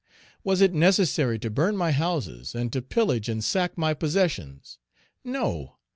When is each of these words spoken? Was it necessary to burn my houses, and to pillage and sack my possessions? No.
Was 0.43 0.61
it 0.61 0.73
necessary 0.73 1.37
to 1.37 1.51
burn 1.51 1.77
my 1.77 1.91
houses, 1.91 2.55
and 2.55 2.73
to 2.73 2.81
pillage 2.81 3.29
and 3.29 3.43
sack 3.43 3.77
my 3.77 3.93
possessions? 3.93 4.79
No. 5.23 5.75